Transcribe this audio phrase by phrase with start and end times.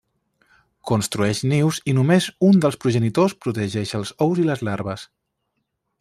[0.91, 5.05] Construeix nius i només un dels progenitors protegeix els ous i les larves.